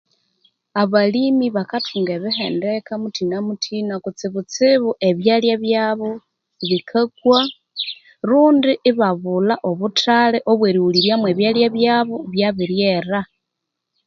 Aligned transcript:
Abalimi 0.81 1.47
bakathunga 1.55 2.11
ebihendeke 2.17 2.91
muthina-muthina 3.01 3.93
kutsibu-tsibu 4.03 4.89
ebyalya 5.09 5.55
byabu 5.63 6.09
bikakwa 6.69 7.39
rundi 8.27 8.71
iba 8.89 9.09
bulha 9.21 9.55
obuthali 9.69 10.39
obweri 10.51 10.79
ghuliryamu 10.81 11.25
ebyalya 11.31 11.67
byabu 11.75 12.15
byabiryera 12.33 13.19